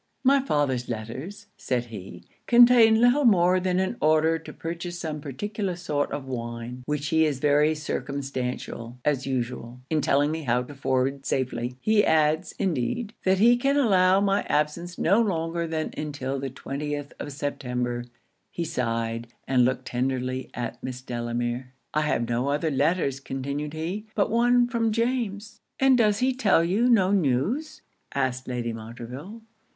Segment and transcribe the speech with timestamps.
[0.23, 5.75] 'My father's letters,' said he, 'contain little more than an order to purchase some particular
[5.75, 10.73] sort of wine which he is very circumstantial, as usual, in telling me how to
[10.73, 11.75] forward safely.
[11.79, 17.11] He adds, indeed, that he can allow my absence no longer than until the 20th
[17.19, 18.05] of September.'
[18.49, 21.73] He sighed, and looked tenderly at Miss Delamere.
[21.93, 26.63] 'I have no other letters,' continued he, 'but one from James.' 'And does he tell
[26.63, 27.83] you no news,'
[28.15, 29.43] asked Lady Montreville?